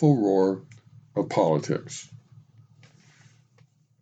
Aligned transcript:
awful 0.00 0.16
roar 0.16 0.62
of 1.14 1.28
politics. 1.28 2.08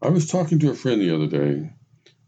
I 0.01 0.11
was 0.11 0.31
talking 0.31 0.61
to 0.61 0.71
a 0.71 0.75
friend 0.77 1.01
the 1.01 1.13
other 1.13 1.27
day, 1.27 1.73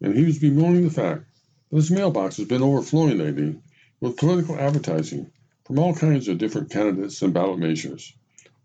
and 0.03 0.17
he 0.17 0.25
was 0.25 0.41
bemoaning 0.41 0.83
the 0.83 0.91
fact 0.91 1.23
that 1.71 1.77
his 1.77 1.89
mailbox 1.89 2.39
has 2.39 2.49
been 2.49 2.65
overflowing 2.65 3.19
lately 3.19 3.61
with 4.01 4.17
political 4.17 4.59
advertising 4.59 5.31
from 5.67 5.79
all 5.79 5.95
kinds 5.95 6.27
of 6.27 6.39
different 6.39 6.73
candidates 6.73 7.23
and 7.23 7.33
ballot 7.33 7.61
measures, 7.61 8.13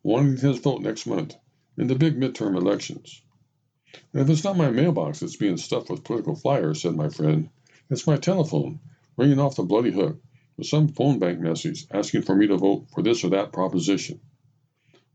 wanting 0.01 0.37
his 0.37 0.57
vote 0.57 0.81
next 0.81 1.05
month 1.05 1.35
in 1.77 1.85
the 1.85 1.93
big 1.93 2.19
midterm 2.19 2.57
elections. 2.57 3.21
And 4.11 4.23
if 4.23 4.29
it's 4.31 4.43
not 4.43 4.57
my 4.57 4.71
mailbox 4.71 5.19
that's 5.19 5.35
being 5.35 5.57
stuffed 5.57 5.91
with 5.91 6.03
political 6.03 6.35
flyers, 6.35 6.81
said 6.81 6.95
my 6.95 7.09
friend, 7.09 7.49
it's 7.91 8.07
my 8.07 8.17
telephone 8.17 8.79
ringing 9.17 9.37
off 9.37 9.55
the 9.55 9.61
bloody 9.61 9.91
hook 9.91 10.19
with 10.57 10.65
some 10.65 10.87
phone 10.87 11.19
bank 11.19 11.39
message 11.39 11.85
asking 11.91 12.23
for 12.23 12.35
me 12.35 12.47
to 12.47 12.57
vote 12.57 12.87
for 12.91 13.03
this 13.03 13.23
or 13.23 13.29
that 13.29 13.53
proposition. 13.53 14.19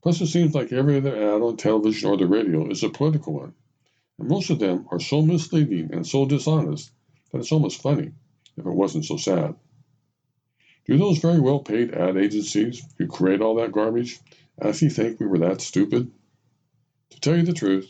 Plus, 0.03 0.21
it 0.21 0.29
seems 0.29 0.55
like 0.55 0.73
every 0.73 0.97
other 0.97 1.15
ad 1.15 1.43
on 1.43 1.57
television 1.57 2.11
or 2.11 2.17
the 2.17 2.27
radio 2.27 2.71
is 2.71 2.83
a 2.83 2.89
political 2.89 3.35
one, 3.35 3.55
and 4.19 4.29
most 4.29 4.49
of 4.49 4.59
them 4.59 4.87
are 4.91 5.01
so 5.01 5.21
misleading 5.21 5.93
and 5.93 6.07
so 6.07 6.25
dishonest 6.25 6.91
that 7.31 7.39
it's 7.39 7.53
almost 7.53 7.83
funny 7.83 8.13
if 8.57 8.65
it 8.65 8.71
wasn't 8.71 9.05
so 9.05 9.17
sad. 9.17 9.55
Do 10.87 10.97
those 10.97 11.19
very 11.19 11.39
well 11.39 11.61
paid 11.61 11.93
ad 11.93 12.17
agencies 12.17 12.83
who 12.97 13.07
create 13.07 13.43
all 13.43 13.57
that 13.57 13.73
garbage 13.73 14.19
actually 14.61 14.89
think 14.91 15.21
we 15.21 15.27
were 15.27 15.39
that 15.41 15.61
stupid? 15.61 16.11
To 17.11 17.21
tell 17.21 17.37
you 17.37 17.43
the 17.43 17.53
truth, 17.53 17.89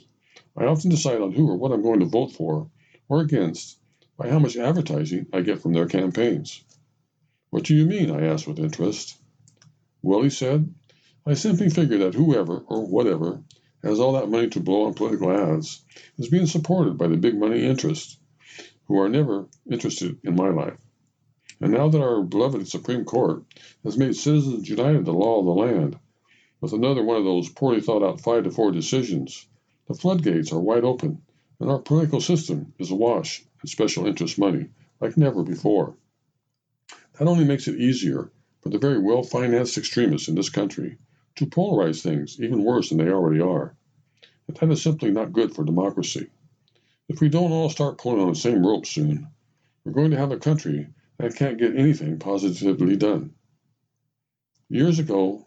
I 0.57 0.65
often 0.65 0.91
decide 0.91 1.21
on 1.21 1.33
who 1.33 1.49
or 1.49 1.57
what 1.57 1.73
I'm 1.73 1.83
going 1.83 2.01
to 2.01 2.07
vote 2.07 2.33
for 2.33 2.71
or 3.09 3.21
against 3.21 3.79
by 4.17 4.29
how 4.29 4.39
much 4.39 4.57
advertising 4.57 5.27
I 5.33 5.43
get 5.43 5.63
from 5.63 5.73
their 5.73 5.87
campaigns. 5.87 6.63
What 7.51 7.65
do 7.65 7.75
you 7.75 7.87
mean? 7.87 8.11
I 8.11 8.27
asked 8.27 8.47
with 8.47 8.59
interest. 8.59 9.17
Well, 10.03 10.23
he 10.23 10.31
said, 10.31 10.75
I 11.31 11.35
simply 11.35 11.71
figure 11.71 11.99
that 11.99 12.15
whoever 12.15 12.59
or 12.67 12.85
whatever 12.85 13.45
has 13.85 14.01
all 14.01 14.15
that 14.15 14.29
money 14.29 14.49
to 14.49 14.59
blow 14.59 14.87
on 14.87 14.95
political 14.95 15.31
ads 15.31 15.81
is 16.19 16.29
being 16.29 16.47
supported 16.47 16.99
by 16.99 17.07
the 17.07 17.17
big 17.17 17.39
money 17.39 17.65
interests 17.65 18.19
who 18.87 18.99
are 18.99 19.09
never 19.09 19.47
interested 19.71 20.19
in 20.25 20.35
my 20.35 20.49
life. 20.49 20.81
And 21.61 21.73
now 21.73 21.89
that 21.89 22.03
our 22.03 22.25
beloved 22.25 22.67
Supreme 22.67 23.05
Court 23.05 23.45
has 23.85 23.97
made 23.97 24.17
Citizens 24.17 24.69
United 24.69 25.05
the 25.05 25.13
law 25.13 25.39
of 25.39 25.45
the 25.47 25.53
land, 25.53 26.01
with 26.61 26.73
another 26.73 27.05
one 27.05 27.19
of 27.19 27.25
those 27.25 27.49
poorly 27.49 27.81
thought 27.81 28.03
out 28.03 28.21
five 28.21 28.43
to 28.43 28.51
four 28.51 28.73
decisions, 28.73 29.47
the 29.87 29.95
floodgates 29.95 30.53
are 30.53 30.59
wide 30.59 30.83
open, 30.83 31.23
and 31.61 31.71
our 31.71 31.79
political 31.79 32.21
system 32.21 32.75
is 32.81 32.91
awash 32.91 33.45
in 33.63 33.69
special 33.69 34.05
interest 34.05 34.37
money 34.37 34.71
like 35.01 35.17
never 35.17 35.45
before. 35.45 35.95
That 37.21 37.29
only 37.29 37.45
makes 37.45 37.69
it 37.69 37.81
easier 37.81 38.33
for 38.63 38.71
the 38.71 38.79
very 38.79 38.99
well 38.99 39.23
financed 39.23 39.79
extremists 39.79 40.27
in 40.27 40.35
this 40.35 40.51
country 40.51 40.99
to 41.37 41.47
polarize 41.47 42.03
things 42.03 42.41
even 42.41 42.65
worse 42.65 42.89
than 42.89 42.99
they 42.99 43.11
already 43.11 43.41
are. 43.41 43.75
And 44.49 44.57
that 44.57 44.71
is 44.71 44.83
simply 44.83 45.11
not 45.11 45.33
good 45.33 45.55
for 45.55 45.65
democracy. 45.65 46.29
If 47.09 47.21
we 47.21 47.29
don't 47.29 47.53
all 47.53 47.71
start 47.71 47.99
pulling 47.99 48.21
on 48.21 48.29
the 48.29 48.35
same 48.35 48.67
rope 48.67 48.87
soon, 48.87 49.29
we're 49.85 49.93
going 49.93 50.11
to 50.11 50.17
have 50.17 50.33
a 50.33 50.39
country 50.39 50.89
that 51.19 51.37
can't 51.37 51.59
get 51.59 51.77
anything 51.77 52.19
positively 52.19 52.97
done. 52.97 53.35
Years 54.69 54.99
ago, 54.99 55.47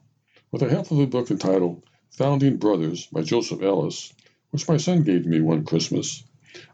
with 0.52 0.62
the 0.62 0.70
help 0.70 0.92
of 0.92 1.00
a 1.00 1.08
book 1.08 1.32
entitled 1.32 1.84
Founding 2.12 2.58
Brothers 2.58 3.08
by 3.08 3.22
Joseph 3.22 3.62
Ellis, 3.62 4.14
which 4.52 4.68
my 4.68 4.78
son 4.78 5.04
gave 5.04 5.26
me 5.26 5.42
one 5.42 5.66
Christmas, 5.66 6.24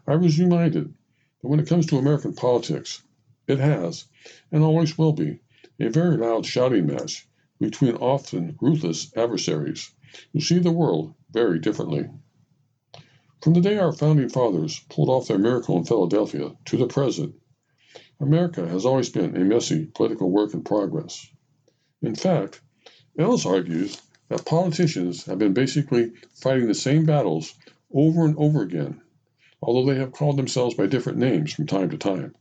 I 0.06 0.16
was 0.16 0.38
reminded 0.38 0.92
that 1.40 1.48
when 1.48 1.60
it 1.60 1.68
comes 1.68 1.86
to 1.86 1.98
American 1.98 2.34
politics, 2.34 3.02
it 3.46 3.58
has, 3.58 4.04
and 4.52 4.62
always 4.62 4.98
will 4.98 5.12
be, 5.12 5.40
a 5.78 5.88
very 5.88 6.16
loud 6.16 6.44
shouting 6.44 6.86
match 6.86 7.26
between 7.60 7.94
often 7.96 8.56
ruthless 8.60 9.16
adversaries 9.16 9.92
who 10.32 10.40
see 10.40 10.58
the 10.58 10.72
world 10.72 11.14
very 11.30 11.58
differently. 11.58 12.08
From 13.42 13.52
the 13.52 13.60
day 13.60 13.78
our 13.78 13.92
founding 13.92 14.28
fathers 14.28 14.80
pulled 14.88 15.08
off 15.08 15.28
their 15.28 15.38
miracle 15.38 15.76
in 15.76 15.84
Philadelphia 15.84 16.56
to 16.64 16.76
the 16.76 16.86
present, 16.86 17.34
America 18.18 18.66
has 18.66 18.84
always 18.84 19.10
been 19.10 19.36
a 19.36 19.44
messy 19.44 19.86
political 19.86 20.30
work 20.30 20.54
in 20.54 20.62
progress. 20.64 21.26
In 22.02 22.14
fact, 22.14 22.60
Ellis 23.18 23.46
argues 23.46 24.00
that 24.28 24.44
politicians 24.44 25.26
have 25.26 25.38
been 25.38 25.54
basically 25.54 26.12
fighting 26.34 26.66
the 26.66 26.74
same 26.74 27.04
battles 27.04 27.54
over 27.92 28.24
and 28.24 28.36
over 28.36 28.62
again 28.62 29.00
although 29.62 29.92
they 29.92 29.98
have 29.98 30.12
called 30.12 30.38
themselves 30.38 30.74
by 30.74 30.86
different 30.86 31.18
names 31.18 31.52
from 31.52 31.66
time 31.66 31.90
to 31.90 31.98
time. 31.98 32.34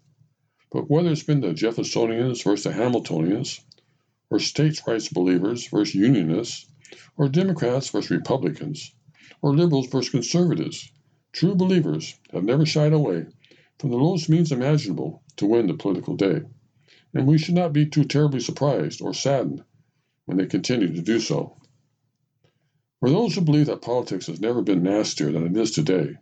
But 0.71 0.89
whether 0.89 1.11
it's 1.11 1.23
been 1.23 1.41
the 1.41 1.53
Jeffersonians 1.53 2.43
versus 2.43 2.63
the 2.63 2.71
Hamiltonians, 2.71 3.59
or 4.29 4.39
states' 4.39 4.85
rights 4.85 5.09
believers 5.09 5.67
versus 5.67 5.95
Unionists, 5.95 6.67
or 7.17 7.27
Democrats 7.27 7.89
versus 7.89 8.11
Republicans, 8.11 8.93
or 9.41 9.55
liberals 9.55 9.87
versus 9.87 10.11
conservatives, 10.11 10.91
true 11.31 11.55
believers 11.55 12.15
have 12.31 12.43
never 12.43 12.65
shied 12.65 12.93
away 12.93 13.25
from 13.79 13.89
the 13.89 13.97
lowest 13.97 14.29
means 14.29 14.51
imaginable 14.51 15.23
to 15.35 15.45
win 15.45 15.67
the 15.67 15.73
political 15.73 16.15
day. 16.15 16.41
And 17.13 17.25
we 17.25 17.37
should 17.37 17.55
not 17.55 17.73
be 17.73 17.85
too 17.85 18.03
terribly 18.03 18.39
surprised 18.39 19.01
or 19.01 19.13
saddened 19.13 19.63
when 20.25 20.37
they 20.37 20.45
continue 20.45 20.93
to 20.93 21.01
do 21.01 21.19
so. 21.19 21.57
For 22.99 23.09
those 23.09 23.33
who 23.33 23.41
believe 23.41 23.67
that 23.67 23.81
politics 23.81 24.27
has 24.27 24.41
never 24.41 24.61
been 24.61 24.83
nastier 24.83 25.31
than 25.31 25.47
it 25.47 25.57
is 25.57 25.71
today, 25.71 26.17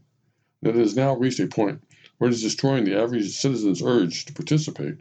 that 0.61 0.75
it 0.75 0.79
has 0.79 0.95
now 0.95 1.15
reached 1.15 1.39
a 1.39 1.47
point 1.47 1.83
where 2.17 2.29
it 2.29 2.33
is 2.33 2.41
destroying 2.41 2.85
the 2.85 2.97
average 2.97 3.29
citizen's 3.31 3.81
urge 3.81 4.25
to 4.25 4.33
participate. 4.33 4.95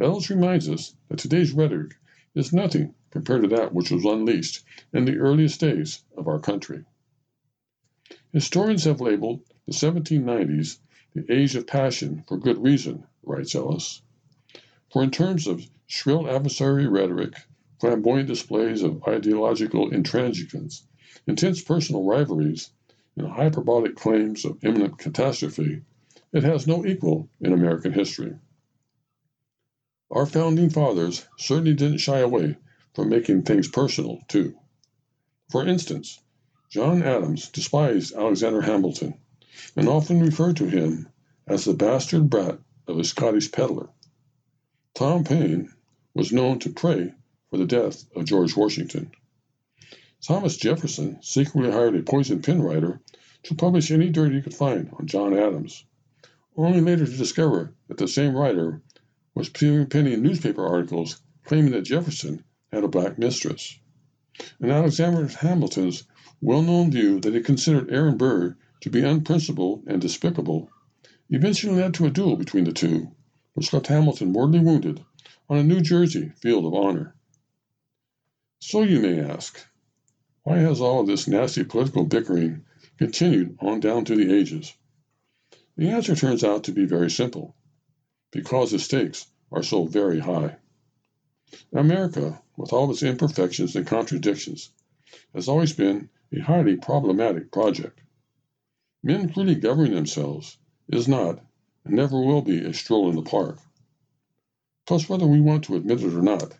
Ellis 0.00 0.30
reminds 0.30 0.68
us 0.68 0.94
that 1.08 1.18
today's 1.18 1.52
rhetoric 1.52 1.96
is 2.34 2.52
nothing 2.52 2.94
compared 3.10 3.42
to 3.42 3.48
that 3.48 3.74
which 3.74 3.90
was 3.90 4.04
unleashed 4.04 4.64
in 4.92 5.04
the 5.04 5.16
earliest 5.16 5.60
days 5.60 6.04
of 6.16 6.28
our 6.28 6.38
country. 6.38 6.84
Historians 8.32 8.84
have 8.84 9.00
labeled 9.00 9.42
the 9.66 9.72
1790s 9.72 10.78
the 11.14 11.26
age 11.32 11.56
of 11.56 11.66
passion 11.66 12.22
for 12.28 12.38
good 12.38 12.62
reason, 12.62 13.04
writes 13.24 13.54
Ellis. 13.54 14.02
For 14.92 15.02
in 15.02 15.10
terms 15.10 15.48
of 15.48 15.68
shrill 15.88 16.30
adversary 16.30 16.86
rhetoric, 16.86 17.34
flamboyant 17.80 18.28
displays 18.28 18.82
of 18.82 19.02
ideological 19.08 19.90
intransigence, 19.90 20.82
intense 21.26 21.62
personal 21.62 22.04
rivalries, 22.04 22.70
and 23.16 23.26
hyperbolic 23.26 23.96
claims 23.96 24.44
of 24.44 24.62
imminent 24.64 24.98
catastrophe, 24.98 25.82
it 26.32 26.44
has 26.44 26.66
no 26.68 26.86
equal 26.86 27.28
in 27.40 27.52
American 27.52 27.92
history. 27.92 28.36
Our 30.12 30.26
founding 30.26 30.70
fathers 30.70 31.24
certainly 31.38 31.74
didn't 31.74 31.98
shy 31.98 32.18
away 32.18 32.56
from 32.94 33.10
making 33.10 33.42
things 33.42 33.68
personal, 33.68 34.20
too. 34.26 34.58
For 35.50 35.64
instance, 35.64 36.20
John 36.68 37.04
Adams 37.04 37.48
despised 37.48 38.12
Alexander 38.14 38.62
Hamilton 38.62 39.14
and 39.76 39.88
often 39.88 40.18
referred 40.18 40.56
to 40.56 40.66
him 40.66 41.08
as 41.46 41.64
the 41.64 41.74
bastard 41.74 42.28
brat 42.28 42.58
of 42.88 42.98
a 42.98 43.04
Scottish 43.04 43.52
peddler. 43.52 43.88
Tom 44.94 45.22
Paine 45.22 45.72
was 46.12 46.32
known 46.32 46.58
to 46.58 46.70
pray 46.70 47.14
for 47.48 47.56
the 47.56 47.64
death 47.64 48.04
of 48.16 48.24
George 48.24 48.56
Washington. 48.56 49.12
Thomas 50.20 50.56
Jefferson 50.56 51.22
secretly 51.22 51.70
hired 51.70 51.94
a 51.94 52.02
poison 52.02 52.42
pen 52.42 52.62
writer 52.62 53.00
to 53.44 53.54
publish 53.54 53.92
any 53.92 54.08
dirt 54.08 54.32
he 54.32 54.42
could 54.42 54.54
find 54.54 54.90
on 54.98 55.06
John 55.06 55.38
Adams, 55.38 55.84
only 56.56 56.80
later 56.80 57.06
to 57.06 57.16
discover 57.16 57.74
that 57.86 57.96
the 57.96 58.08
same 58.08 58.34
writer 58.34 58.82
was 59.34 59.48
penning 59.48 60.22
newspaper 60.22 60.66
articles 60.66 61.22
claiming 61.44 61.70
that 61.70 61.82
Jefferson 61.82 62.42
had 62.72 62.82
a 62.82 62.88
black 62.88 63.18
mistress. 63.18 63.78
And 64.58 64.72
Alexander 64.72 65.26
Hamilton's 65.28 66.04
well 66.40 66.62
known 66.62 66.90
view 66.90 67.20
that 67.20 67.34
he 67.34 67.40
considered 67.40 67.90
Aaron 67.92 68.16
Burr 68.16 68.56
to 68.80 68.90
be 68.90 69.02
unprincipled 69.02 69.84
and 69.86 70.00
despicable 70.00 70.70
eventually 71.28 71.76
led 71.76 71.94
to 71.94 72.06
a 72.06 72.10
duel 72.10 72.36
between 72.36 72.64
the 72.64 72.72
two, 72.72 73.14
which 73.54 73.72
left 73.72 73.86
Hamilton 73.86 74.32
mortally 74.32 74.58
wounded 74.58 75.04
on 75.48 75.58
a 75.58 75.62
New 75.62 75.80
Jersey 75.80 76.32
field 76.40 76.64
of 76.64 76.74
honor. 76.74 77.14
So 78.58 78.82
you 78.82 79.00
may 79.00 79.20
ask, 79.20 79.64
why 80.42 80.58
has 80.58 80.80
all 80.80 81.00
of 81.00 81.06
this 81.06 81.28
nasty 81.28 81.62
political 81.62 82.04
bickering 82.04 82.64
continued 82.98 83.58
on 83.60 83.80
down 83.80 84.04
through 84.04 84.24
the 84.24 84.34
ages? 84.34 84.74
The 85.76 85.90
answer 85.90 86.16
turns 86.16 86.42
out 86.42 86.64
to 86.64 86.72
be 86.72 86.84
very 86.84 87.10
simple 87.10 87.54
because 88.30 88.70
the 88.70 88.78
stakes 88.78 89.26
are 89.50 89.62
so 89.62 89.84
very 89.86 90.20
high. 90.20 90.56
America, 91.72 92.40
with 92.56 92.72
all 92.72 92.90
its 92.90 93.02
imperfections 93.02 93.74
and 93.74 93.86
contradictions, 93.86 94.70
has 95.34 95.48
always 95.48 95.72
been 95.72 96.08
a 96.32 96.40
highly 96.40 96.76
problematic 96.76 97.50
project. 97.50 98.00
Men 99.02 99.32
freely 99.32 99.56
governing 99.56 99.94
themselves 99.94 100.56
is 100.88 101.08
not 101.08 101.42
and 101.84 101.94
never 101.94 102.20
will 102.20 102.42
be 102.42 102.64
a 102.64 102.74
stroll 102.74 103.08
in 103.10 103.16
the 103.16 103.22
park. 103.22 103.58
Plus, 104.86 105.08
whether 105.08 105.26
we 105.26 105.40
want 105.40 105.64
to 105.64 105.76
admit 105.76 106.02
it 106.02 106.14
or 106.14 106.22
not, 106.22 106.56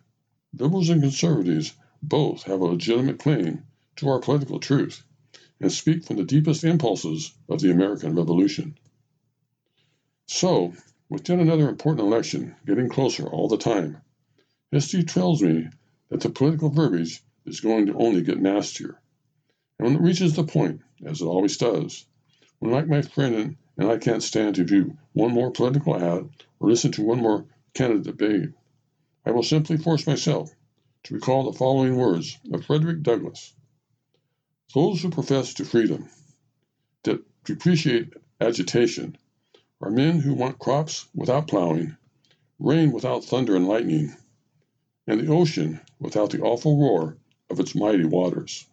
liberals 0.52 0.88
and 0.88 1.02
conservatives 1.02 1.74
both 2.02 2.44
have 2.44 2.60
a 2.60 2.64
legitimate 2.64 3.18
claim 3.18 3.64
to 3.96 4.08
our 4.08 4.18
political 4.18 4.58
truth 4.58 5.02
and 5.60 5.70
speak 5.70 6.04
from 6.04 6.16
the 6.16 6.24
deepest 6.24 6.64
impulses 6.64 7.32
of 7.48 7.60
the 7.60 7.70
American 7.70 8.14
Revolution. 8.14 8.78
So, 10.26 10.72
with 11.10 11.28
yet 11.28 11.40
another 11.40 11.68
important 11.68 12.06
election 12.06 12.54
getting 12.64 12.88
closer 12.88 13.26
all 13.26 13.48
the 13.48 13.58
time, 13.58 14.00
history 14.70 15.02
tells 15.02 15.42
me 15.42 15.68
that 16.08 16.20
the 16.20 16.30
political 16.30 16.70
verbiage 16.70 17.20
is 17.44 17.60
going 17.60 17.86
to 17.86 17.94
only 17.94 18.22
get 18.22 18.40
nastier. 18.40 18.96
And 19.78 19.88
when 19.88 19.96
it 19.96 20.02
reaches 20.02 20.36
the 20.36 20.44
point, 20.44 20.82
as 21.04 21.20
it 21.20 21.26
always 21.26 21.56
does, 21.56 22.06
when 22.60 22.70
like 22.70 22.86
my 22.86 23.02
friend 23.02 23.56
and 23.76 23.90
I 23.90 23.98
can't 23.98 24.22
stand 24.22 24.54
to 24.54 24.64
view 24.64 24.96
one 25.12 25.32
more 25.32 25.50
political 25.50 25.96
ad 25.96 26.30
or 26.60 26.68
listen 26.68 26.92
to 26.92 27.02
one 27.02 27.18
more 27.18 27.44
candidate 27.74 28.16
debate, 28.16 28.50
I 29.26 29.32
will 29.32 29.42
simply 29.42 29.78
force 29.78 30.06
myself 30.06 30.54
to 31.04 31.14
recall 31.14 31.44
the 31.50 31.58
following 31.58 31.96
words 31.96 32.38
of 32.52 32.64
Frederick 32.64 33.02
Douglass 33.02 33.52
Those 34.74 35.02
who 35.02 35.10
profess 35.10 35.54
to 35.54 35.64
freedom, 35.64 36.08
that 37.02 37.20
depreciate 37.44 38.12
agitation, 38.40 39.16
are 39.80 39.90
men 39.90 40.20
who 40.20 40.34
want 40.34 40.58
crops 40.58 41.06
without 41.14 41.48
plowing, 41.48 41.96
rain 42.58 42.92
without 42.92 43.24
thunder 43.24 43.56
and 43.56 43.68
lightning, 43.68 44.14
and 45.06 45.20
the 45.20 45.32
ocean 45.32 45.80
without 46.00 46.30
the 46.30 46.40
awful 46.40 46.78
roar 46.80 47.16
of 47.50 47.60
its 47.60 47.74
mighty 47.74 48.04
waters. 48.04 48.66